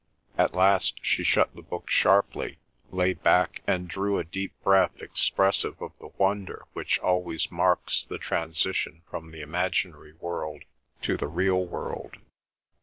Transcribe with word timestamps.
At 0.35 0.55
last 0.55 0.97
she 1.03 1.23
shut 1.23 1.53
the 1.53 1.61
book 1.61 1.87
sharply, 1.87 2.57
lay 2.89 3.13
back, 3.13 3.61
and 3.67 3.87
drew 3.87 4.17
a 4.17 4.23
deep 4.23 4.51
breath, 4.63 4.99
expressive 4.99 5.79
of 5.79 5.91
the 5.99 6.07
wonder 6.17 6.63
which 6.73 6.97
always 7.01 7.51
marks 7.51 8.03
the 8.03 8.17
transition 8.17 9.03
from 9.11 9.29
the 9.29 9.41
imaginary 9.41 10.13
world 10.13 10.63
to 11.03 11.17
the 11.17 11.27
real 11.27 11.63
world. 11.67 12.17